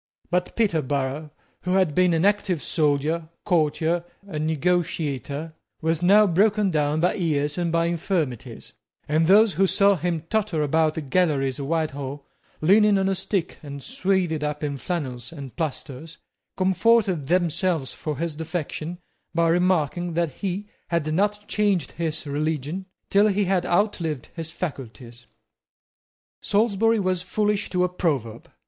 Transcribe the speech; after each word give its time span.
But 0.31 0.55
Peterborough, 0.55 1.29
who 1.61 1.73
had 1.73 1.93
been 1.93 2.15
an 2.15 2.25
active 2.25 2.63
soldier, 2.63 3.29
courtier, 3.45 4.03
and 4.27 4.47
negotiator, 4.47 5.53
was 5.79 6.01
now 6.01 6.25
broken 6.25 6.71
down 6.71 6.99
by 7.01 7.13
years 7.13 7.55
and 7.55 7.71
infirmities; 7.75 8.73
and 9.07 9.27
those 9.27 9.53
who 9.53 9.67
saw 9.67 9.95
him 9.95 10.21
totter 10.27 10.63
about 10.63 10.95
the 10.95 11.01
galleries 11.01 11.59
of 11.59 11.67
Whitehall, 11.67 12.25
leaning 12.61 12.97
on 12.97 13.09
a 13.09 13.13
stick 13.13 13.59
and 13.61 13.83
swathed 13.83 14.43
up 14.43 14.63
in 14.63 14.77
flannels 14.77 15.31
and 15.31 15.55
plasters, 15.55 16.17
comforted 16.57 17.27
themselves 17.27 17.93
for 17.93 18.17
his 18.17 18.35
defection 18.35 18.97
by 19.35 19.49
remarking 19.49 20.15
that 20.15 20.31
he 20.31 20.67
had 20.87 21.13
not 21.13 21.47
changed 21.47 21.91
his 21.91 22.25
religion 22.25 22.87
till 23.11 23.27
he 23.27 23.43
had 23.45 23.67
outlived 23.67 24.29
his 24.35 24.49
faculties. 24.49 25.27
Salisbury 26.41 26.99
was 26.99 27.21
foolish 27.21 27.69
to 27.69 27.83
a 27.83 27.87
proverb. 27.87 28.49